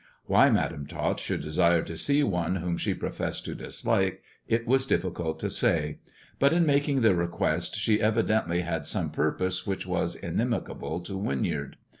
[0.25, 4.87] Why Madam Tot should desire to see one whom she professed to dislike it was
[4.87, 5.99] difficult to say;
[6.39, 11.75] but in making the request she evidently had some purpose which was inimical to Winyard.